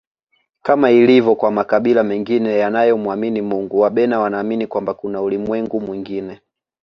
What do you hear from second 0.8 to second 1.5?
ilivyo